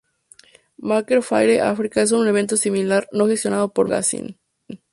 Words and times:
Maker 0.77 1.21
Faire 1.21 1.61
Africa 1.61 2.01
es 2.01 2.11
un 2.11 2.27
evento 2.27 2.57
similar, 2.57 3.07
no 3.11 3.27
gestionado 3.27 3.71
por 3.71 3.85
"Make" 3.85 3.91
magazine. 3.97 4.39